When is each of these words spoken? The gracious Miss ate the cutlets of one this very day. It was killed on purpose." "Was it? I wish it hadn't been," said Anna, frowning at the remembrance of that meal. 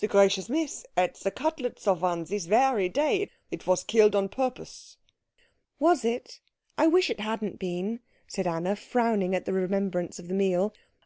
The 0.00 0.08
gracious 0.08 0.48
Miss 0.48 0.86
ate 0.96 1.12
the 1.16 1.30
cutlets 1.30 1.86
of 1.86 2.00
one 2.00 2.24
this 2.24 2.46
very 2.46 2.88
day. 2.88 3.28
It 3.50 3.66
was 3.66 3.84
killed 3.84 4.16
on 4.16 4.30
purpose." 4.30 4.96
"Was 5.78 6.06
it? 6.06 6.40
I 6.78 6.86
wish 6.86 7.10
it 7.10 7.20
hadn't 7.20 7.58
been," 7.58 8.00
said 8.26 8.46
Anna, 8.46 8.76
frowning 8.76 9.34
at 9.34 9.44
the 9.44 9.52
remembrance 9.52 10.18
of 10.18 10.28
that 10.28 10.34
meal. 10.34 10.72